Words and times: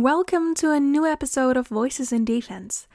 Welcome 0.00 0.54
to 0.54 0.70
a 0.70 0.80
new 0.80 1.04
episode 1.04 1.58
of 1.58 1.68
Voices 1.68 2.10
in 2.10 2.24
Defense. 2.24 2.88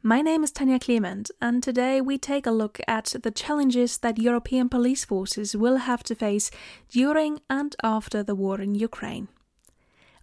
My 0.00 0.22
name 0.22 0.44
is 0.44 0.52
Tanya 0.52 0.78
Clement, 0.78 1.28
and 1.42 1.60
today 1.60 2.00
we 2.00 2.18
take 2.18 2.46
a 2.46 2.52
look 2.52 2.78
at 2.86 3.16
the 3.20 3.32
challenges 3.32 3.98
that 3.98 4.16
European 4.16 4.68
police 4.68 5.04
forces 5.04 5.56
will 5.56 5.78
have 5.78 6.04
to 6.04 6.14
face 6.14 6.52
during 6.88 7.40
and 7.50 7.74
after 7.82 8.22
the 8.22 8.36
war 8.36 8.60
in 8.60 8.76
Ukraine. 8.76 9.26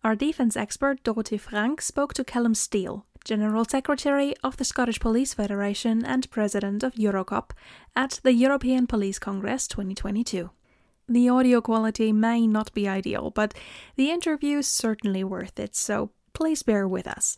Our 0.02 0.16
defense 0.16 0.56
expert 0.56 1.04
Dorothy 1.04 1.38
Frank 1.38 1.82
spoke 1.82 2.14
to 2.14 2.24
Calum 2.24 2.55
Steele, 2.55 3.05
General 3.26 3.66
Secretary 3.66 4.34
of 4.46 4.55
the 4.55 4.64
Scottish 4.64 5.02
Police 5.02 5.34
Federation 5.34 6.05
and 6.05 6.32
President 6.32 6.84
of 6.84 6.94
Eurocop, 6.94 7.50
at 7.97 8.21
the 8.24 8.32
European 8.32 8.88
Police 8.88 9.19
Congress 9.19 9.68
2022. 9.68 10.52
The 11.10 11.28
audio 11.28 11.60
quality 11.60 12.14
may 12.14 12.47
not 12.47 12.74
be 12.74 12.88
ideal, 12.88 13.30
but 13.30 13.54
the 13.97 14.10
interview 14.10 14.60
is 14.60 14.68
certainly 14.68 15.21
worth 15.21 15.60
it, 15.60 15.75
so 15.75 16.11
please 16.33 16.64
bear 16.64 16.87
with 16.87 17.07
us. 17.07 17.37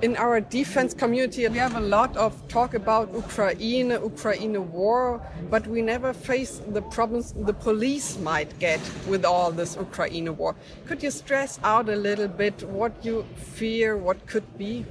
In 0.00 0.16
our 0.16 0.40
defense 0.40 0.94
community, 0.94 1.46
we 1.48 1.58
have 1.58 1.74
a 1.74 1.80
lot 1.80 2.16
of 2.16 2.32
talk 2.46 2.74
about 2.74 3.12
Ukraine, 3.12 3.90
Ukraine 3.90 4.72
war, 4.72 5.20
but 5.50 5.66
we 5.66 5.82
never 5.82 6.12
face 6.12 6.62
the 6.68 6.82
problems 6.82 7.32
the 7.32 7.52
police 7.52 8.16
might 8.18 8.56
get 8.60 8.80
with 9.08 9.24
all 9.24 9.50
this 9.50 9.74
Ukraine 9.76 10.36
war. 10.36 10.54
Could 10.86 11.02
you 11.02 11.10
stress 11.10 11.58
out 11.64 11.88
a 11.88 11.96
little 11.96 12.28
bit 12.28 12.62
what 12.62 12.92
you 13.04 13.26
fear, 13.34 13.96
what 13.96 14.24
could 14.26 14.46
be? 14.56 14.86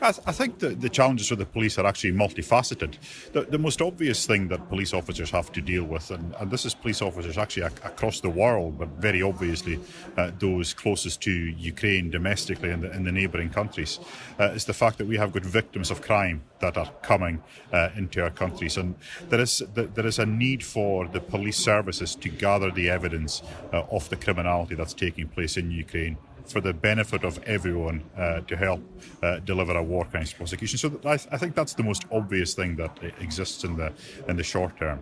I, 0.00 0.12
th- 0.12 0.26
I 0.26 0.32
think 0.32 0.58
the, 0.58 0.70
the 0.70 0.88
challenges 0.88 1.28
for 1.28 1.36
the 1.36 1.46
police 1.46 1.78
are 1.78 1.86
actually 1.86 2.12
multifaceted. 2.12 2.96
The, 3.32 3.42
the 3.42 3.58
most 3.58 3.80
obvious 3.80 4.26
thing 4.26 4.48
that 4.48 4.68
police 4.68 4.92
officers 4.92 5.30
have 5.30 5.52
to 5.52 5.60
deal 5.60 5.84
with, 5.84 6.10
and, 6.10 6.34
and 6.40 6.50
this 6.50 6.64
is 6.64 6.74
police 6.74 7.02
officers 7.02 7.38
actually 7.38 7.66
ac- 7.66 7.76
across 7.84 8.20
the 8.20 8.30
world, 8.30 8.78
but 8.78 8.88
very 8.88 9.22
obviously 9.22 9.78
uh, 10.16 10.30
those 10.38 10.74
closest 10.74 11.20
to 11.22 11.30
Ukraine 11.32 12.10
domestically 12.10 12.70
and 12.70 12.84
in, 12.84 12.92
in 12.92 13.04
the 13.04 13.12
neighbouring 13.12 13.50
countries, 13.50 13.98
uh, 14.38 14.44
is 14.44 14.64
the 14.64 14.74
fact 14.74 14.98
that 14.98 15.06
we 15.06 15.16
have 15.16 15.32
got 15.32 15.44
victims 15.44 15.90
of 15.90 16.02
crime 16.02 16.42
that 16.60 16.76
are 16.76 16.90
coming 17.02 17.42
uh, 17.72 17.88
into 17.96 18.22
our 18.22 18.30
countries, 18.30 18.76
and 18.76 18.94
there 19.28 19.40
is 19.40 19.62
there 19.74 20.06
is 20.06 20.18
a 20.18 20.26
need 20.26 20.62
for 20.62 21.08
the 21.08 21.20
police 21.20 21.56
services 21.56 22.14
to 22.14 22.28
gather 22.28 22.70
the 22.70 22.90
evidence 22.90 23.42
uh, 23.72 23.82
of 23.90 24.08
the 24.10 24.16
criminality 24.16 24.74
that's 24.74 24.94
taking 24.94 25.26
place 25.28 25.56
in 25.56 25.70
Ukraine 25.70 26.16
for 26.52 26.60
the 26.60 26.72
benefit 26.72 27.24
of 27.24 27.42
everyone 27.44 28.02
uh, 28.16 28.40
to 28.40 28.56
help 28.56 28.80
uh, 29.22 29.38
deliver 29.40 29.76
a 29.76 29.82
war 29.82 30.04
crimes 30.04 30.32
prosecution. 30.32 30.78
So 30.78 30.88
I, 31.04 31.16
th- 31.16 31.28
I, 31.32 31.36
think 31.38 31.54
that's 31.54 31.74
the 31.74 31.82
most 31.82 32.04
obvious 32.10 32.54
thing 32.54 32.76
that 32.76 32.98
exists 33.20 33.64
in 33.64 33.76
the 33.76 33.92
in 34.28 34.36
the 34.36 34.42
short 34.42 34.76
term. 34.76 35.00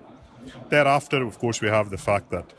Thereafter, 0.69 1.25
of 1.25 1.39
course, 1.39 1.61
we 1.61 1.69
have 1.69 1.91
the 1.91 1.98
fact 1.98 2.31
that, 2.31 2.53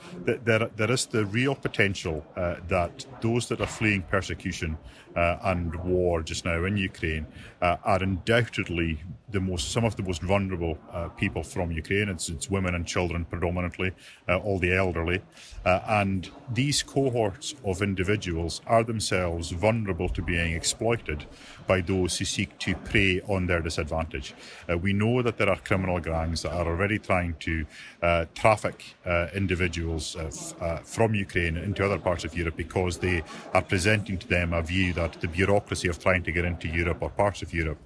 there, 0.45 0.69
there 0.75 0.91
is 0.91 1.05
the 1.05 1.25
real 1.25 1.55
potential 1.55 2.25
uh, 2.35 2.55
that 2.67 3.05
those 3.21 3.47
that 3.49 3.61
are 3.61 3.67
fleeing 3.67 4.01
persecution 4.03 4.77
uh, 5.15 5.37
and 5.43 5.75
war 5.83 6.21
just 6.21 6.45
now 6.45 6.63
in 6.65 6.77
Ukraine 6.77 7.25
uh, 7.61 7.77
are 7.83 8.01
undoubtedly 8.01 8.99
the 9.31 9.39
most, 9.39 9.71
some 9.71 9.85
of 9.85 9.95
the 9.95 10.03
most 10.03 10.21
vulnerable 10.21 10.77
uh, 10.91 11.07
people 11.09 11.43
from 11.43 11.71
Ukraine. 11.71 12.09
It's, 12.09 12.29
it's, 12.29 12.49
women 12.49 12.73
and 12.73 12.85
children 12.85 13.25
predominantly, 13.25 13.91
uh, 14.27 14.37
all 14.37 14.59
the 14.59 14.73
elderly, 14.73 15.21
uh, 15.65 15.81
and 15.87 16.29
these 16.51 16.81
cohorts 16.81 17.53
of 17.63 17.81
individuals 17.81 18.61
are 18.65 18.83
themselves 18.83 19.51
vulnerable 19.51 20.09
to 20.09 20.21
being 20.21 20.53
exploited 20.53 21.25
by 21.67 21.81
those 21.81 22.17
who 22.17 22.25
seek 22.25 22.57
to 22.59 22.75
prey 22.75 23.21
on 23.27 23.45
their 23.45 23.61
disadvantage. 23.61 24.33
we 24.81 24.93
know 24.93 25.21
that 25.21 25.37
there 25.37 25.49
are 25.49 25.57
criminal 25.57 25.99
gangs 25.99 26.41
that 26.41 26.51
are 26.51 26.65
already 26.65 26.97
trying 26.97 27.35
to 27.39 27.65
uh, 28.01 28.25
traffic 28.35 28.95
uh, 29.05 29.27
individuals 29.33 30.15
uh, 30.15 30.25
f- 30.25 30.87
from 30.87 31.15
Ukraine 31.15 31.57
into 31.57 31.85
other 31.85 31.97
parts 31.97 32.23
of 32.23 32.35
Europe 32.35 32.57
because 32.57 32.99
they 32.99 33.23
are 33.53 33.61
presenting 33.61 34.17
to 34.17 34.27
them 34.27 34.53
a 34.53 34.61
view 34.61 34.93
that 34.93 35.13
the 35.21 35.27
bureaucracy 35.27 35.87
of 35.87 35.99
trying 35.99 36.23
to 36.23 36.31
get 36.31 36.45
into 36.45 36.67
Europe 36.67 36.99
or 37.01 37.09
parts 37.09 37.41
of 37.41 37.53
Europe 37.53 37.79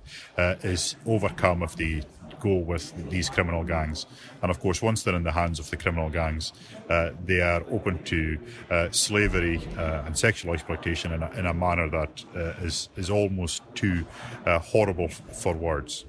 is 0.64 0.96
overcome 1.06 1.64
if 1.64 1.76
they 1.76 2.02
go 2.44 2.56
with 2.58 3.10
these 3.10 3.30
criminal 3.30 3.64
gangs. 3.64 4.06
And 4.42 4.52
of 4.52 4.60
course, 4.60 4.82
once 4.82 5.04
they're 5.04 5.16
in 5.16 5.24
the 5.24 5.32
hands 5.32 5.60
of 5.60 5.70
the 5.70 5.78
criminal 5.78 6.10
gangs, 6.10 6.52
uh, 6.90 7.12
they 7.26 7.42
are 7.42 7.64
open 7.72 8.04
to 8.04 8.38
uh, 8.70 8.90
slavery 8.92 9.62
uh, 9.78 10.04
and 10.06 10.18
sexual 10.18 10.54
exploitation 10.54 11.14
in 11.14 11.24
a, 11.24 11.32
in 11.32 11.46
a 11.46 11.54
manner 11.54 11.90
that 11.90 12.26
is 12.62 12.90
is 12.98 13.10
almost 13.10 13.64
too 13.76 14.06
horrible 14.46 15.06
f- 15.06 15.22
for 15.42 15.54
words. 15.54 16.06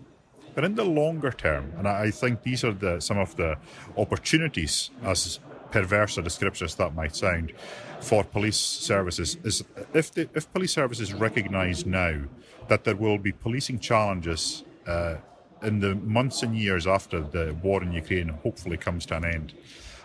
But 0.54 0.64
in 0.64 0.74
the 0.74 0.84
longer 0.84 1.30
term, 1.32 1.72
and 1.78 1.88
I 1.88 2.10
think 2.10 2.42
these 2.42 2.64
are 2.64 2.72
the, 2.72 3.00
some 3.00 3.18
of 3.18 3.36
the 3.36 3.56
opportunities, 3.96 4.90
as 5.02 5.40
perverse 5.70 6.16
a 6.18 6.22
description 6.22 6.66
as 6.66 6.76
that 6.76 6.94
might 6.94 7.16
sound, 7.16 7.52
for 8.00 8.22
police 8.22 8.56
services 8.56 9.36
is 9.42 9.64
if 9.92 10.12
the, 10.12 10.28
if 10.34 10.52
police 10.52 10.72
services 10.72 11.12
recognise 11.12 11.84
now 11.84 12.14
that 12.68 12.84
there 12.84 12.96
will 12.96 13.18
be 13.18 13.32
policing 13.32 13.78
challenges 13.80 14.62
uh, 14.86 15.16
in 15.62 15.80
the 15.80 15.94
months 15.96 16.42
and 16.42 16.56
years 16.56 16.86
after 16.86 17.20
the 17.20 17.56
war 17.62 17.82
in 17.82 17.92
Ukraine 17.92 18.28
hopefully 18.28 18.76
comes 18.76 19.06
to 19.06 19.16
an 19.16 19.24
end. 19.24 19.54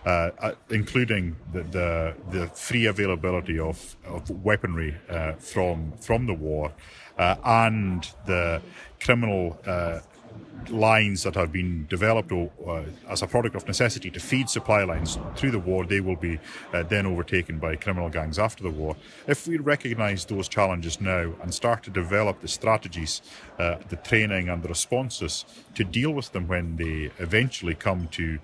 Uh, 0.05 0.31
uh 0.39 0.53
including 0.69 1.35
the, 1.51 1.61
the, 1.63 2.15
the 2.31 2.47
free 2.47 2.85
availability 2.85 3.59
of, 3.59 3.97
of 4.05 4.29
weaponry 4.45 4.95
uh, 5.09 5.33
from 5.33 5.91
from 5.99 6.25
the 6.25 6.33
war 6.33 6.71
uh, 7.17 7.35
and 7.43 8.09
the 8.25 8.61
criminal 9.01 9.59
uh, 9.65 9.99
lines 10.71 11.23
that 11.23 11.35
have 11.35 11.51
been 11.51 11.85
developed 11.87 12.31
uh, 12.31 12.81
as 13.07 13.21
a 13.21 13.27
product 13.27 13.55
of 13.55 13.67
necessity 13.67 14.09
to 14.11 14.19
feed 14.19 14.49
supply 14.49 14.83
lines 14.83 15.17
through 15.35 15.51
the 15.51 15.59
war, 15.59 15.85
they 15.85 15.99
will 15.99 16.15
be 16.15 16.39
uh, 16.73 16.83
then 16.83 17.05
overtaken 17.05 17.59
by 17.59 17.75
criminal 17.75 18.09
gangs 18.09 18.39
after 18.39 18.63
the 18.63 18.69
war. 18.69 18.95
If 19.27 19.47
we 19.47 19.57
recognise 19.57 20.25
those 20.25 20.47
challenges 20.47 21.01
now 21.01 21.33
and 21.41 21.53
start 21.53 21.83
to 21.83 21.89
develop 21.89 22.41
the 22.41 22.47
strategies, 22.47 23.21
uh, 23.57 23.77
the 23.89 23.95
training, 23.95 24.49
and 24.49 24.63
the 24.63 24.69
responses 24.69 25.45
to 25.75 25.83
deal 25.83 26.11
with 26.11 26.31
them 26.31 26.47
when 26.47 26.77
they 26.77 27.11
eventually 27.19 27.75
come 27.75 28.07
to 28.09 28.39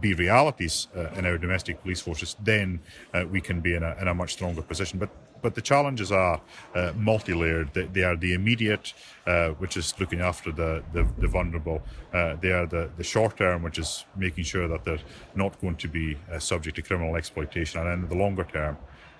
be 0.00 0.14
realities 0.14 0.88
uh, 0.96 1.08
in 1.16 1.26
our 1.26 1.38
domestic 1.38 1.82
police 1.82 2.00
forces, 2.00 2.36
then 2.42 2.80
uh, 3.14 3.24
we 3.30 3.40
can 3.40 3.60
be 3.60 3.74
in 3.74 3.82
a, 3.82 3.96
in 4.00 4.08
a 4.08 4.14
much 4.14 4.32
stronger 4.32 4.62
position. 4.62 4.98
But 4.98 5.10
but 5.42 5.54
the 5.54 5.60
challenges 5.60 6.10
are 6.12 6.40
uh, 6.74 6.92
multi-layered. 6.96 7.72
They, 7.74 7.86
they, 7.86 8.02
are 8.02 8.16
the 8.16 8.34
immediate, 8.34 8.92
uh, 9.26 9.50
which 9.50 9.76
is 9.76 9.94
looking 9.98 10.20
after 10.20 10.50
the, 10.52 10.82
the, 10.92 11.06
the 11.18 11.28
vulnerable. 11.28 11.82
Uh, 12.12 12.36
they 12.40 12.52
are 12.52 12.66
the, 12.66 12.90
the 12.96 13.04
short 13.04 13.36
term, 13.36 13.62
which 13.62 13.78
is 13.78 14.04
making 14.16 14.44
sure 14.44 14.68
that 14.68 14.84
they're 14.84 14.98
not 15.34 15.60
going 15.60 15.76
to 15.76 15.88
be 15.88 16.16
uh, 16.32 16.38
subject 16.38 16.76
to 16.76 16.82
criminal 16.82 17.16
exploitation. 17.16 17.80
And 17.80 17.88
then 18.02 18.08
the 18.08 18.16
longer 18.16 18.44
term, 18.44 18.76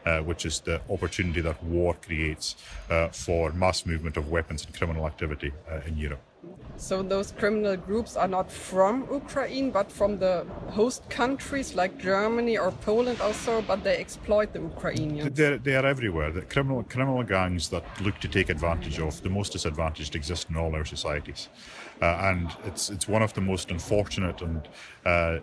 uh, 0.06 0.20
which 0.20 0.46
is 0.46 0.60
the 0.60 0.80
opportunity 0.90 1.40
that 1.40 1.62
war 1.62 1.94
creates 1.94 2.56
uh, 2.90 3.08
for 3.08 3.52
mass 3.52 3.84
movement 3.84 4.16
of 4.16 4.28
weapons 4.28 4.64
and 4.64 4.74
criminal 4.74 5.06
activity 5.06 5.52
in 5.86 5.96
Europe. 5.96 6.27
So 6.78 7.02
those 7.02 7.32
criminal 7.32 7.76
groups 7.76 8.16
are 8.16 8.28
not 8.28 8.50
from 8.52 9.08
Ukraine, 9.10 9.72
but 9.72 9.90
from 9.90 10.18
the 10.18 10.46
host 10.70 11.02
countries 11.10 11.74
like 11.74 11.98
Germany 11.98 12.56
or 12.56 12.70
Poland 12.70 13.20
also, 13.20 13.62
but 13.62 13.82
they 13.82 13.96
exploit 13.96 14.52
the 14.52 14.60
Ukrainians. 14.60 15.36
They're, 15.36 15.58
they 15.58 15.74
are 15.74 15.84
everywhere. 15.84 16.30
The 16.30 16.42
criminal 16.42 16.84
criminal 16.84 17.24
gangs 17.24 17.68
that 17.70 17.84
look 18.00 18.20
to 18.20 18.28
take 18.28 18.48
advantage 18.48 19.00
of 19.00 19.20
the 19.22 19.28
most 19.28 19.52
disadvantaged 19.52 20.14
exist 20.14 20.48
in 20.50 20.56
all 20.56 20.72
our 20.76 20.84
societies, 20.84 21.48
uh, 22.00 22.30
and 22.30 22.48
it's 22.64 22.90
it's 22.90 23.08
one 23.08 23.22
of 23.22 23.32
the 23.34 23.40
most 23.40 23.72
unfortunate 23.72 24.40
and 24.40 24.68
uh, 25.04 25.38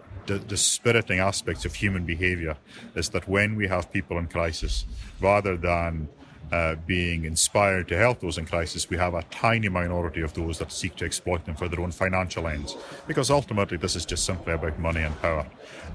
dispiriting 0.47 1.19
aspects 1.19 1.65
of 1.65 1.75
human 1.75 2.05
behaviour 2.05 2.55
is 2.95 3.09
that 3.09 3.27
when 3.27 3.55
we 3.59 3.67
have 3.67 3.91
people 3.91 4.17
in 4.17 4.27
crisis, 4.27 4.85
rather 5.19 5.57
than 5.57 6.07
uh, 6.51 6.75
being 6.85 7.25
inspired 7.25 7.87
to 7.87 7.97
help 7.97 8.19
those 8.19 8.37
in 8.37 8.45
crisis, 8.45 8.89
we 8.89 8.97
have 8.97 9.13
a 9.13 9.23
tiny 9.23 9.69
minority 9.69 10.21
of 10.21 10.33
those 10.33 10.59
that 10.59 10.71
seek 10.71 10.95
to 10.97 11.05
exploit 11.05 11.45
them 11.45 11.55
for 11.55 11.67
their 11.67 11.81
own 11.81 11.91
financial 11.91 12.47
ends. 12.47 12.75
Because 13.07 13.31
ultimately, 13.31 13.77
this 13.77 13.95
is 13.95 14.05
just 14.05 14.25
simply 14.25 14.53
about 14.53 14.77
money 14.79 15.01
and 15.01 15.19
power. 15.21 15.45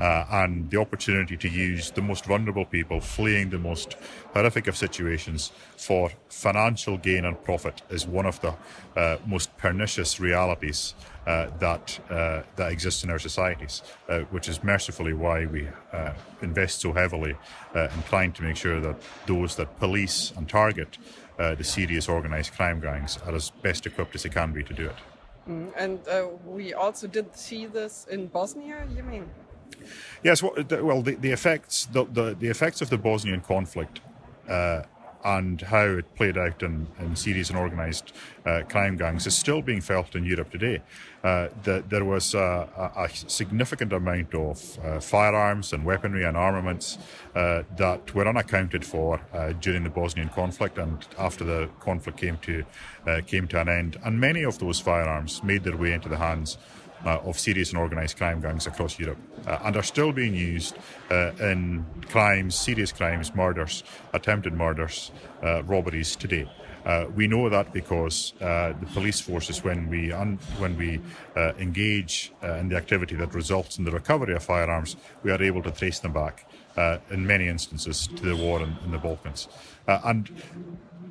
Uh, 0.01 0.25
and 0.31 0.71
the 0.71 0.79
opportunity 0.79 1.37
to 1.37 1.49
use 1.49 1.91
the 1.91 2.03
most 2.03 2.25
vulnerable 2.25 2.65
people 2.65 3.01
fleeing 3.01 3.51
the 3.51 3.59
most 3.59 3.97
horrific 4.35 4.67
of 4.67 4.77
situations 4.77 5.53
for 5.77 6.11
financial 6.29 6.97
gain 6.97 7.25
and 7.25 7.43
profit 7.45 7.83
is 7.91 8.07
one 8.07 8.27
of 8.27 8.41
the 8.41 8.55
uh, 8.97 9.17
most 9.27 9.57
pernicious 9.57 10.21
realities 10.21 10.95
that 11.27 12.01
uh, 12.11 12.43
that 12.57 12.73
exists 12.73 13.05
in 13.05 13.11
our 13.11 13.19
societies, 13.19 13.83
uh, 14.09 14.21
which 14.31 14.49
is 14.49 14.63
mercifully 14.63 15.13
why 15.13 15.47
we 15.47 15.69
uh, 15.93 16.13
invest 16.43 16.81
so 16.81 16.93
heavily 16.93 17.37
uh, 17.75 17.89
in 17.95 18.03
trying 18.09 18.33
to 18.33 18.43
make 18.43 18.57
sure 18.57 18.81
that 18.81 18.97
those 19.27 19.57
that 19.57 19.79
police 19.79 20.33
and 20.37 20.49
target 20.49 20.99
uh, 21.39 21.55
the 21.55 21.65
serious 21.65 22.09
organised 22.09 22.53
crime 22.55 22.81
gangs 22.81 23.19
are 23.27 23.35
as 23.35 23.51
best 23.63 23.87
equipped 23.87 24.15
as 24.15 24.23
they 24.23 24.29
can 24.29 24.53
be 24.53 24.63
to 24.63 24.75
do 24.75 24.87
it. 24.87 24.97
Mm, 25.49 25.73
and 25.77 25.99
we 26.47 26.75
also 26.75 27.07
did 27.07 27.35
see 27.37 27.67
this 27.67 28.07
in 28.11 28.27
Bosnia. 28.27 28.87
You 28.95 29.03
mean? 29.03 29.31
Yes. 30.23 30.43
Well, 30.43 30.53
the, 30.57 30.85
well, 30.85 31.03
the, 31.03 31.15
the 31.15 31.33
effects 31.33 31.87
the, 31.87 32.05
the, 32.05 32.37
the 32.39 32.49
effects 32.49 32.83
of 32.83 32.91
the 32.91 32.99
Bosnian 32.99 33.41
conflict 33.41 34.01
and 35.25 35.61
how 35.61 35.85
it 35.85 36.15
played 36.15 36.39
out 36.39 36.63
in, 36.63 36.87
in 36.99 37.17
serious 37.17 37.51
and 37.51 37.59
organised 37.59 38.13
uh, 38.47 38.63
crime 38.69 38.97
gangs 38.97 39.27
is 39.27 39.37
still 39.37 39.63
being 39.63 39.81
felt 39.81 40.15
in 40.15 40.25
Europe 40.25 40.51
today. 40.51 40.81
Uh, 41.23 41.49
the, 41.65 41.85
there 41.89 42.05
was 42.05 42.33
a, 42.33 42.93
a, 42.97 43.09
significant 43.11 43.93
amount 43.93 44.35
of 44.35 44.79
uh, 44.83 44.99
firearms 44.99 45.75
and 45.75 45.85
weaponry 45.85 46.25
and 46.25 46.35
armaments 46.35 46.97
uh, 47.35 47.63
that 47.77 48.15
were 48.15 48.27
unaccounted 48.27 48.85
for 48.85 49.21
uh, 49.35 49.53
during 49.61 49.85
the 49.85 49.91
Bosnian 49.91 50.31
conflict 50.31 50.79
and 50.79 51.07
after 51.19 51.45
the 51.45 51.69
conflict 51.79 52.19
came 52.19 52.39
to 52.39 52.65
uh, 53.07 53.21
came 53.27 53.47
to 53.49 53.61
an 53.61 53.69
end. 53.69 53.99
And 54.03 54.19
many 54.19 54.45
of 54.45 54.59
those 54.59 54.81
firearms 54.81 55.43
made 55.43 55.63
their 55.63 55.77
way 55.77 55.93
into 55.93 56.09
the 56.09 56.17
hands 56.17 56.57
uh, 57.05 57.19
of 57.21 57.39
serious 57.39 57.71
and 57.71 57.79
organised 57.79 58.17
crime 58.17 58.41
gangs 58.41 58.67
across 58.67 58.99
Europe 58.99 59.19
uh, 59.47 59.59
and 59.65 59.77
are 59.77 59.83
still 59.83 60.13
being 60.13 60.35
used 60.35 60.77
uh, 61.11 61.33
in 61.41 61.85
crimes, 62.09 62.55
serious 62.55 62.93
crimes, 62.93 63.35
murders, 63.35 63.83
attempted 64.13 64.53
murders, 64.53 65.11
uh, 65.43 65.63
robberies 65.65 66.17
today. 66.17 66.47
Uh, 66.85 67.07
we 67.15 67.27
know 67.27 67.49
that 67.51 67.73
because 67.75 68.33
uh, 68.41 68.73
the 68.81 68.87
police 68.95 69.21
forces, 69.21 69.63
when 69.63 69.89
we 69.91 70.13
un- 70.13 70.39
when 70.59 70.77
we 70.79 70.99
engage 71.59 72.33
in 72.43 72.71
the 72.71 72.77
activity 72.77 73.15
that 73.15 73.35
results 73.35 73.79
in 73.79 73.85
the 73.85 73.91
recovery 73.91 74.35
of 74.35 74.43
firearms, 74.43 74.97
we 75.23 75.31
are 75.31 75.43
able 75.43 75.63
to 75.63 75.71
trace 75.71 75.99
them 75.99 76.13
back 76.13 76.49
in 77.11 77.27
many 77.27 77.49
instances 77.49 78.07
to 78.07 78.25
the 78.25 78.35
war 78.35 78.63
in, 78.63 78.75
in 78.85 78.93
the 78.93 78.99
Balkans. 78.99 79.47
and 79.87 80.31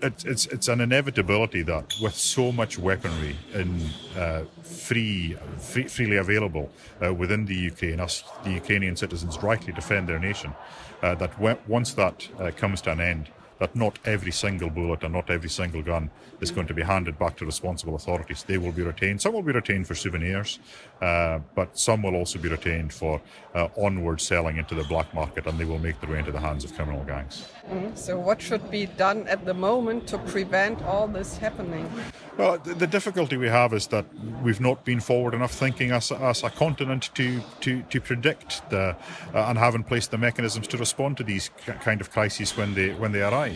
it's, 0.02 0.24
it's, 0.26 0.46
it's 0.48 0.68
an 0.68 0.82
inevitability 0.82 1.62
that 1.64 1.96
with 2.02 2.16
so 2.16 2.52
much 2.52 2.78
weaponry 2.78 3.36
in 3.54 3.82
uh, 4.18 4.44
free, 4.64 5.38
free, 5.60 5.88
freely 5.88 6.18
available 6.18 6.70
uh, 7.04 7.14
within 7.14 7.46
the 7.46 7.70
UK 7.70 7.84
and 7.84 8.02
us 8.02 8.24
the 8.44 8.52
Ukrainian 8.52 8.96
citizens 8.96 9.42
rightly 9.42 9.74
defend 9.74 10.08
their 10.08 10.20
nation, 10.20 10.54
uh, 11.02 11.16
that 11.16 11.40
once 11.68 11.94
that 11.94 12.28
uh, 12.40 12.52
comes 12.56 12.82
to 12.82 12.92
an 12.92 13.02
end, 13.02 13.30
that 13.60 13.76
not 13.76 14.00
every 14.06 14.32
single 14.32 14.70
bullet 14.70 15.04
and 15.04 15.14
not 15.14 15.30
every 15.30 15.50
single 15.50 15.82
gun 15.82 16.10
is 16.42 16.52
going 16.52 16.68
to 16.68 16.74
be 16.74 16.82
handed 16.82 17.20
back 17.20 17.36
to 17.38 17.46
responsible 17.46 17.96
authorities. 17.96 18.44
They 18.44 18.58
will 18.58 18.72
be 18.72 18.82
retained. 18.82 19.22
Some 19.22 19.34
will 19.34 19.44
be 19.44 19.52
retained 19.52 19.88
for 19.88 19.96
souvenirs, 19.96 20.60
uh, 21.02 21.40
but 21.56 21.78
some 21.78 22.02
will 22.02 22.16
also 22.16 22.40
be 22.40 22.50
retained 22.50 22.94
for 22.94 23.22
uh, 23.54 23.68
onward 23.78 24.22
selling 24.22 24.58
into 24.58 24.76
the 24.76 24.84
black 24.86 25.14
market 25.14 25.46
and 25.46 25.60
they 25.60 25.66
will 25.66 25.80
make 25.80 26.00
their 26.00 26.10
way 26.10 26.20
into 26.20 26.32
the 26.32 26.40
hands 26.40 26.64
of 26.64 26.74
criminal 26.76 27.04
gangs. 27.04 27.48
Mm-hmm. 27.70 27.96
So, 27.96 28.18
what 28.18 28.42
should 28.42 28.72
be 28.72 28.86
done 28.86 29.28
at 29.28 29.46
the 29.46 29.54
moment 29.54 30.08
to 30.08 30.18
prevent 30.20 30.82
all 30.84 31.08
this 31.08 31.38
happening? 31.38 31.90
Well, 32.38 32.58
the, 32.58 32.74
the 32.74 32.88
difficulty 32.88 33.38
we 33.38 33.48
have 33.48 33.74
is 33.74 33.88
that 33.88 34.06
we've 34.42 34.62
not 34.62 34.86
been 34.86 35.02
forward 35.02 35.34
enough 35.34 35.52
thinking 35.52 35.92
as, 35.92 36.12
as 36.12 36.44
a 36.44 36.50
continent 36.50 37.10
to, 37.16 37.42
to, 37.62 37.82
to 37.84 38.02
predict 38.02 38.68
the, 38.70 38.96
uh, 39.34 39.46
and 39.50 39.58
have 39.58 39.76
in 39.76 39.84
place 39.84 40.08
the 40.08 40.18
mechanisms 40.18 40.68
to 40.68 40.78
respond 40.78 41.18
to 41.18 41.24
these 41.24 41.52
kind 41.82 42.02
of 42.02 42.12
crises 42.12 42.56
when 42.56 42.74
they, 42.74 42.94
when 42.94 43.12
they 43.12 43.22
arise. 43.22 43.49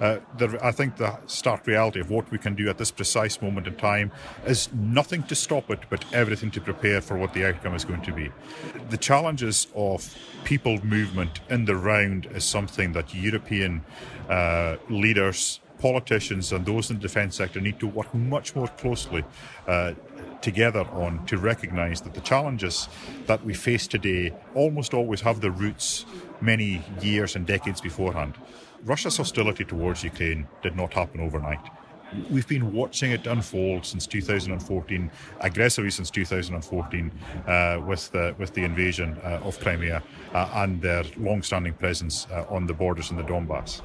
Uh, 0.00 0.18
the, 0.38 0.58
I 0.62 0.72
think 0.72 0.96
the 0.96 1.16
stark 1.26 1.66
reality 1.66 2.00
of 2.00 2.10
what 2.10 2.30
we 2.30 2.38
can 2.38 2.54
do 2.54 2.68
at 2.68 2.78
this 2.78 2.90
precise 2.90 3.40
moment 3.40 3.66
in 3.66 3.76
time 3.76 4.10
is 4.46 4.68
nothing 4.72 5.22
to 5.24 5.34
stop 5.34 5.70
it, 5.70 5.80
but 5.90 6.04
everything 6.12 6.50
to 6.52 6.60
prepare 6.60 7.00
for 7.00 7.16
what 7.16 7.32
the 7.34 7.46
outcome 7.46 7.74
is 7.74 7.84
going 7.84 8.02
to 8.02 8.12
be. 8.12 8.30
The 8.90 8.96
challenges 8.96 9.68
of 9.74 10.14
people 10.44 10.84
movement 10.84 11.40
in 11.50 11.64
the 11.64 11.76
round 11.76 12.26
is 12.26 12.44
something 12.44 12.92
that 12.92 13.14
European 13.14 13.84
uh, 14.28 14.76
leaders 14.88 15.60
politicians 15.78 16.52
and 16.52 16.64
those 16.64 16.90
in 16.90 16.96
the 16.96 17.02
defence 17.02 17.36
sector 17.36 17.60
need 17.60 17.78
to 17.80 17.86
work 17.86 18.12
much 18.14 18.54
more 18.56 18.68
closely 18.68 19.24
uh, 19.66 19.92
together 20.40 20.84
on 20.92 21.24
to 21.26 21.38
recognise 21.38 22.00
that 22.00 22.14
the 22.14 22.20
challenges 22.20 22.88
that 23.26 23.44
we 23.44 23.54
face 23.54 23.86
today 23.86 24.32
almost 24.54 24.94
always 24.94 25.20
have 25.20 25.40
their 25.40 25.50
roots 25.50 26.04
many 26.40 26.82
years 27.00 27.36
and 27.36 27.46
decades 27.46 27.80
beforehand. 27.80 28.34
Russia's 28.86 29.16
hostility 29.16 29.64
towards 29.64 30.04
Ukraine 30.04 30.46
did 30.62 30.76
not 30.76 30.94
happen 30.94 31.20
overnight. 31.20 31.60
We've 32.30 32.46
been 32.46 32.72
watching 32.72 33.10
it 33.10 33.26
unfold 33.26 33.84
since 33.84 34.06
2014, 34.06 35.10
aggressively 35.40 35.90
since 35.90 36.08
2014, 36.08 37.10
uh, 37.48 37.82
with 37.84 38.12
the 38.12 38.36
with 38.38 38.54
the 38.54 38.62
invasion 38.62 39.18
uh, 39.24 39.40
of 39.42 39.58
Crimea 39.58 40.04
uh, 40.32 40.48
and 40.54 40.80
their 40.80 41.02
long-standing 41.16 41.74
presence 41.74 42.28
uh, 42.30 42.44
on 42.48 42.68
the 42.68 42.74
borders 42.74 43.10
in 43.10 43.16
the 43.16 43.24
Donbass. 43.24 43.82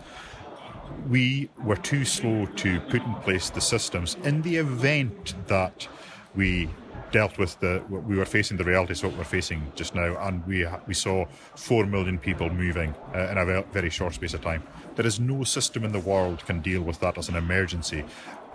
We 1.09 1.49
were 1.63 1.77
too 1.77 2.05
slow 2.05 2.45
to 2.45 2.79
put 2.81 3.01
in 3.01 3.15
place 3.15 3.49
the 3.49 3.61
systems 3.61 4.17
in 4.23 4.43
the 4.43 4.57
event 4.57 5.33
that 5.47 5.87
we 6.35 6.69
dealt 7.11 7.37
with 7.37 7.59
the 7.59 7.83
we 7.89 8.17
were 8.17 8.25
facing 8.25 8.57
the 8.57 8.63
realities 8.63 9.03
of 9.03 9.11
what 9.11 9.17
we're 9.17 9.23
facing 9.23 9.71
just 9.75 9.95
now, 9.95 10.17
and 10.27 10.45
we 10.45 10.67
we 10.87 10.93
saw 10.93 11.25
four 11.55 11.85
million 11.85 12.17
people 12.17 12.49
moving 12.49 12.93
uh, 13.15 13.27
in 13.31 13.37
a 13.37 13.61
very 13.71 13.89
short 13.89 14.13
space 14.13 14.33
of 14.33 14.41
time. 14.41 14.63
There 14.95 15.05
is 15.05 15.19
no 15.19 15.43
system 15.43 15.83
in 15.83 15.91
the 15.91 15.99
world 15.99 16.45
can 16.45 16.61
deal 16.61 16.81
with 16.81 16.99
that 16.99 17.17
as 17.17 17.29
an 17.29 17.35
emergency, 17.35 18.03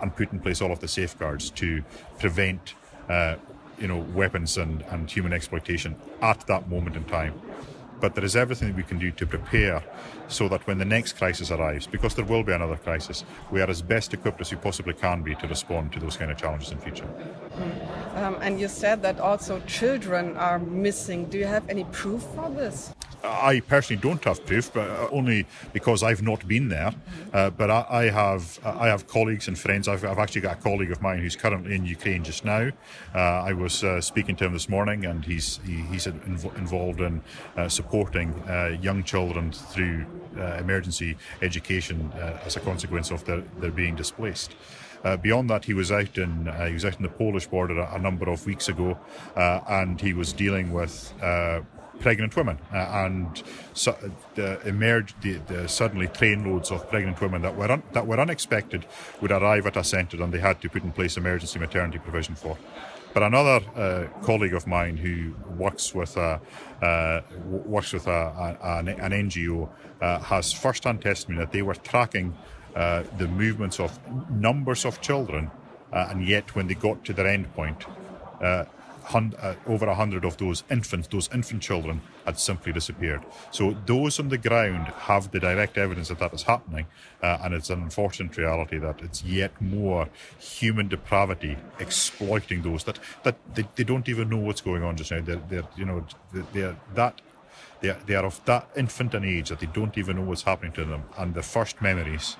and 0.01 0.15
put 0.15 0.31
in 0.31 0.39
place 0.39 0.61
all 0.61 0.71
of 0.71 0.79
the 0.79 0.87
safeguards 0.87 1.49
to 1.51 1.83
prevent. 2.19 2.73
Uh, 3.09 3.35
you 3.79 3.87
know, 3.87 3.99
weapons 4.15 4.57
and, 4.57 4.81
and 4.89 5.11
human 5.11 5.31
exploitation 5.31 5.95
at 6.23 6.47
that 6.47 6.67
moment 6.67 6.95
in 6.95 7.03
time 7.03 7.39
but 7.99 8.15
there 8.15 8.25
is 8.25 8.35
everything 8.35 8.75
we 8.75 8.83
can 8.83 8.99
do 8.99 9.11
to 9.11 9.25
prepare 9.25 9.83
so 10.27 10.47
that 10.49 10.65
when 10.67 10.77
the 10.77 10.85
next 10.85 11.13
crisis 11.13 11.51
arrives, 11.51 11.87
because 11.87 12.15
there 12.15 12.25
will 12.25 12.43
be 12.43 12.51
another 12.51 12.77
crisis, 12.77 13.23
we 13.51 13.61
are 13.61 13.69
as 13.69 13.81
best 13.81 14.13
equipped 14.13 14.41
as 14.41 14.51
we 14.51 14.57
possibly 14.57 14.93
can 14.93 15.21
be 15.21 15.35
to 15.35 15.47
respond 15.47 15.91
to 15.93 15.99
those 15.99 16.17
kind 16.17 16.31
of 16.31 16.37
challenges 16.37 16.71
in 16.71 16.77
future. 16.79 17.07
Um, 18.15 18.37
and 18.41 18.59
you 18.59 18.67
said 18.67 19.01
that 19.03 19.19
also 19.19 19.59
children 19.61 20.35
are 20.37 20.59
missing. 20.59 21.25
Do 21.25 21.37
you 21.37 21.45
have 21.45 21.67
any 21.69 21.85
proof 21.85 22.23
for 22.35 22.49
this? 22.49 22.93
I 23.27 23.61
personally 23.61 24.01
don't 24.01 24.23
have 24.23 24.45
proof, 24.45 24.73
but 24.73 24.89
uh, 24.89 25.07
only 25.11 25.45
because 25.73 26.03
I've 26.03 26.21
not 26.21 26.47
been 26.47 26.69
there. 26.69 26.93
Uh, 27.33 27.49
but 27.49 27.69
I, 27.69 27.85
I, 27.89 28.03
have 28.09 28.59
I 28.63 28.87
have 28.87 29.07
colleagues 29.07 29.47
and 29.47 29.57
friends. 29.57 29.87
I've, 29.87 30.03
I've, 30.03 30.17
actually 30.17 30.41
got 30.41 30.59
a 30.59 30.61
colleague 30.61 30.91
of 30.91 31.01
mine 31.01 31.19
who's 31.19 31.35
currently 31.35 31.75
in 31.75 31.85
Ukraine 31.85 32.23
just 32.23 32.45
now. 32.45 32.71
Uh, 33.13 33.19
I 33.19 33.53
was 33.53 33.83
uh, 33.83 34.01
speaking 34.01 34.35
to 34.37 34.45
him 34.45 34.53
this 34.53 34.69
morning, 34.69 35.05
and 35.05 35.23
he's 35.23 35.59
he, 35.65 35.81
he's 35.91 36.07
inv- 36.07 36.57
involved 36.57 37.01
in 37.01 37.21
uh, 37.55 37.69
supporting 37.69 38.33
uh, 38.47 38.77
young 38.81 39.03
children 39.03 39.51
through 39.51 40.05
emergency 40.59 41.17
education 41.41 42.11
as 42.45 42.55
a 42.55 42.59
consequence 42.59 43.09
of 43.09 43.25
their, 43.25 43.41
their 43.59 43.71
being 43.71 43.95
displaced. 43.95 44.55
Uh, 45.03 45.17
beyond 45.17 45.49
that, 45.49 45.65
he 45.65 45.73
was 45.73 45.91
out 45.91 46.17
in 46.17 46.47
uh, 46.47 46.65
he 46.65 46.73
was 46.73 46.85
out 46.85 46.95
in 46.95 47.03
the 47.03 47.09
Polish 47.09 47.47
border 47.47 47.79
a, 47.79 47.95
a 47.95 47.99
number 47.99 48.29
of 48.29 48.45
weeks 48.45 48.67
ago, 48.67 48.97
uh, 49.35 49.61
and 49.69 50.01
he 50.01 50.13
was 50.13 50.33
dealing 50.33 50.71
with 50.71 51.13
pregnant 51.99 52.35
women, 52.35 52.57
uh, 52.73 52.77
and 52.77 53.43
so, 53.73 53.97
the 54.35 54.59
emerged 54.67 55.21
the, 55.21 55.33
the, 55.47 55.67
suddenly 55.67 56.07
trainloads 56.07 56.71
of 56.71 56.89
pregnant 56.89 57.19
women 57.21 57.41
that 57.41 57.55
were 57.55 57.71
un, 57.71 57.83
that 57.93 58.05
were 58.07 58.19
unexpected 58.19 58.85
would 59.21 59.31
arrive 59.31 59.65
at 59.65 59.77
a 59.77 59.83
centre, 59.83 60.21
and 60.21 60.33
they 60.33 60.39
had 60.39 60.61
to 60.61 60.69
put 60.69 60.83
in 60.83 60.91
place 60.91 61.17
emergency 61.17 61.59
maternity 61.59 61.99
provision 61.99 62.35
for. 62.35 62.57
But 63.13 63.23
another 63.23 63.65
uh, 63.75 64.07
colleague 64.23 64.53
of 64.53 64.67
mine 64.67 64.97
who 64.97 65.33
works 65.57 65.95
with 65.95 66.17
a 66.17 66.39
uh, 66.81 67.21
works 67.45 67.93
with 67.93 68.07
a, 68.07 68.57
a, 68.61 68.77
an, 68.77 68.89
an, 68.89 69.11
NGO 69.11 69.67
uh, 70.01 70.19
has 70.19 70.53
first-hand 70.53 71.01
testimony 71.01 71.43
that 71.43 71.51
they 71.51 71.63
were 71.63 71.73
tracking 71.73 72.37
uh, 72.75 73.03
the 73.17 73.27
movements 73.27 73.79
of 73.79 73.97
numbers 74.29 74.85
of 74.85 75.01
children, 75.01 75.49
uh, 75.91 76.09
and 76.11 76.27
yet 76.27 76.53
when 76.53 76.67
they 76.67 76.75
got 76.75 77.03
to 77.05 77.13
their 77.13 77.25
end 77.25 77.51
point, 77.55 77.85
uh, 78.39 78.65
over 79.65 79.85
a 79.87 79.95
hundred 79.95 80.25
of 80.25 80.37
those 80.37 80.63
infants, 80.69 81.07
those 81.07 81.29
infant 81.33 81.61
children, 81.61 82.01
had 82.25 82.39
simply 82.39 82.71
disappeared. 82.71 83.21
So 83.51 83.75
those 83.85 84.19
on 84.19 84.29
the 84.29 84.37
ground 84.37 84.87
have 84.87 85.31
the 85.31 85.39
direct 85.39 85.77
evidence 85.77 86.09
that 86.09 86.19
that 86.19 86.33
is 86.33 86.43
happening, 86.43 86.85
uh, 87.23 87.37
and 87.43 87.53
it's 87.53 87.69
an 87.69 87.81
unfortunate 87.81 88.35
reality 88.37 88.77
that 88.79 89.01
it's 89.01 89.23
yet 89.23 89.59
more 89.61 90.09
human 90.39 90.87
depravity 90.87 91.57
exploiting 91.79 92.61
those 92.61 92.83
that 92.83 92.99
that 93.23 93.37
they, 93.55 93.67
they 93.75 93.83
don't 93.83 94.09
even 94.09 94.29
know 94.29 94.37
what's 94.37 94.61
going 94.61 94.83
on 94.83 94.95
just 94.97 95.11
now. 95.11 95.21
They're, 95.21 95.41
they're 95.49 95.67
you 95.75 95.85
know 95.85 96.05
they're 96.53 96.75
that 96.95 97.21
they 97.81 97.89
are, 97.89 97.97
they 98.05 98.15
are 98.15 98.25
of 98.25 98.43
that 98.45 98.69
infant 98.75 99.13
an 99.13 99.23
age 99.23 99.49
that 99.49 99.59
they 99.59 99.67
don't 99.67 99.97
even 99.97 100.17
know 100.17 100.23
what's 100.23 100.43
happening 100.43 100.71
to 100.73 100.85
them, 100.85 101.03
and 101.17 101.33
the 101.33 101.43
first 101.43 101.81
memories 101.81 102.37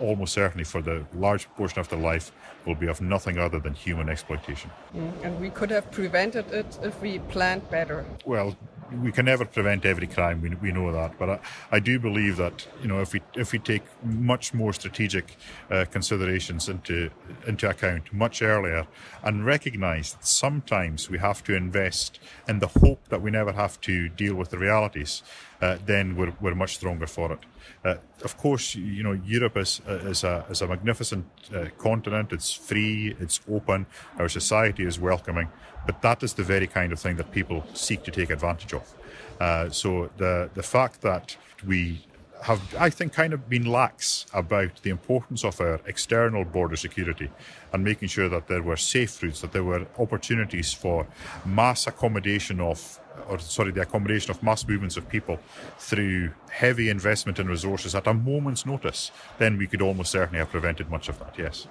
almost 0.00 0.32
certainly 0.32 0.64
for 0.64 0.80
the 0.82 1.04
large 1.14 1.48
portion 1.54 1.78
of 1.78 1.88
their 1.88 1.98
life 1.98 2.32
will 2.66 2.74
be 2.74 2.86
of 2.86 3.00
nothing 3.00 3.38
other 3.38 3.58
than 3.58 3.74
human 3.74 4.08
exploitation. 4.08 4.70
Mm, 4.96 5.24
and 5.24 5.40
we 5.40 5.50
could 5.50 5.70
have 5.70 5.90
prevented 5.90 6.50
it 6.52 6.78
if 6.82 7.00
we 7.00 7.18
planned 7.18 7.68
better. 7.70 8.04
Well, 8.24 8.56
we 9.02 9.12
can 9.12 9.24
never 9.24 9.44
prevent 9.44 9.84
every 9.84 10.06
crime. 10.06 10.40
We, 10.40 10.54
we 10.56 10.72
know 10.72 10.92
that, 10.92 11.18
but 11.18 11.28
I, 11.30 11.38
I 11.72 11.80
do 11.80 11.98
believe 11.98 12.36
that 12.36 12.66
you 12.80 12.88
know 12.88 13.00
if 13.00 13.12
we 13.12 13.20
if 13.34 13.52
we 13.52 13.58
take 13.58 13.82
much 14.02 14.54
more 14.54 14.72
strategic 14.72 15.36
uh, 15.70 15.84
considerations 15.90 16.68
into 16.68 17.10
into 17.46 17.68
account 17.68 18.12
much 18.12 18.42
earlier 18.42 18.86
and 19.22 19.44
recognise 19.44 20.14
that 20.14 20.26
sometimes 20.26 21.08
we 21.10 21.18
have 21.18 21.42
to 21.44 21.54
invest 21.54 22.20
in 22.48 22.58
the 22.58 22.68
hope 22.68 23.08
that 23.08 23.22
we 23.22 23.30
never 23.30 23.52
have 23.52 23.80
to 23.82 24.08
deal 24.08 24.34
with 24.34 24.50
the 24.50 24.58
realities, 24.58 25.22
uh, 25.60 25.78
then 25.86 26.16
we're 26.16 26.32
we're 26.40 26.54
much 26.54 26.74
stronger 26.76 27.06
for 27.06 27.32
it. 27.32 27.38
Uh, 27.84 27.96
of 28.24 28.36
course, 28.36 28.74
you 28.74 29.02
know 29.02 29.12
Europe 29.12 29.56
is 29.56 29.80
is 29.86 30.24
a 30.24 30.44
is 30.50 30.62
a 30.62 30.66
magnificent 30.66 31.26
uh, 31.54 31.66
continent. 31.78 32.32
It's 32.32 32.52
free. 32.52 33.16
It's 33.20 33.40
open. 33.50 33.86
Our 34.18 34.28
society 34.28 34.84
is 34.84 34.98
welcoming. 34.98 35.48
But 35.86 36.00
that 36.02 36.22
is 36.22 36.34
the 36.34 36.44
very 36.44 36.66
kind 36.66 36.92
of 36.92 36.98
thing 36.98 37.16
that 37.16 37.30
people 37.30 37.64
seek 37.74 38.02
to 38.04 38.10
take 38.10 38.30
advantage 38.30 38.72
of. 38.72 38.94
Uh, 39.40 39.70
so 39.70 40.10
the 40.16 40.50
the 40.54 40.62
fact 40.62 41.00
that 41.00 41.36
we 41.66 42.06
have, 42.42 42.60
I 42.78 42.90
think, 42.90 43.12
kind 43.12 43.32
of 43.32 43.48
been 43.48 43.64
lax 43.64 44.26
about 44.34 44.82
the 44.82 44.90
importance 44.90 45.44
of 45.44 45.60
our 45.60 45.80
external 45.86 46.44
border 46.44 46.76
security 46.76 47.30
and 47.72 47.82
making 47.82 48.08
sure 48.08 48.28
that 48.28 48.48
there 48.48 48.62
were 48.62 48.76
safe 48.76 49.22
routes, 49.22 49.40
that 49.40 49.52
there 49.52 49.64
were 49.64 49.86
opportunities 49.98 50.72
for 50.72 51.06
mass 51.44 51.86
accommodation 51.86 52.60
of, 52.60 53.00
or 53.28 53.38
sorry, 53.38 53.72
the 53.72 53.80
accommodation 53.80 54.30
of 54.30 54.42
mass 54.42 54.66
movements 54.66 54.96
of 54.96 55.08
people 55.08 55.38
through 55.78 56.32
heavy 56.50 56.90
investment 56.90 57.38
in 57.38 57.48
resources 57.48 57.94
at 57.94 58.06
a 58.06 58.14
moment's 58.14 58.66
notice, 58.66 59.10
then 59.38 59.56
we 59.56 59.66
could 59.66 59.80
almost 59.80 60.10
certainly 60.10 60.38
have 60.38 60.50
prevented 60.50 60.90
much 60.90 61.08
of 61.08 61.18
that, 61.18 61.34
yes. 61.38 61.66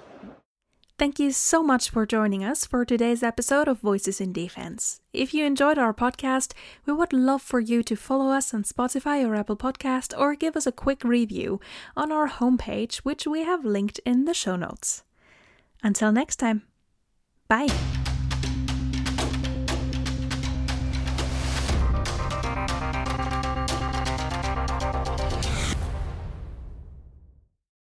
Thank 0.96 1.18
you 1.18 1.32
so 1.32 1.60
much 1.60 1.90
for 1.90 2.06
joining 2.06 2.44
us 2.44 2.64
for 2.64 2.84
today's 2.84 3.24
episode 3.24 3.66
of 3.66 3.80
Voices 3.80 4.20
in 4.20 4.32
Defense. 4.32 5.00
If 5.12 5.34
you 5.34 5.44
enjoyed 5.44 5.76
our 5.76 5.92
podcast, 5.92 6.52
we 6.86 6.92
would 6.92 7.12
love 7.12 7.42
for 7.42 7.58
you 7.58 7.82
to 7.82 7.96
follow 7.96 8.30
us 8.30 8.54
on 8.54 8.62
Spotify 8.62 9.26
or 9.26 9.34
Apple 9.34 9.56
Podcast 9.56 10.16
or 10.16 10.36
give 10.36 10.56
us 10.56 10.68
a 10.68 10.72
quick 10.72 11.02
review 11.02 11.58
on 11.96 12.12
our 12.12 12.28
homepage, 12.28 12.98
which 12.98 13.26
we 13.26 13.42
have 13.42 13.64
linked 13.64 13.98
in 14.06 14.24
the 14.24 14.34
show 14.34 14.54
notes. 14.54 15.02
Until 15.82 16.12
next 16.12 16.36
time, 16.36 16.62
bye. 17.48 17.93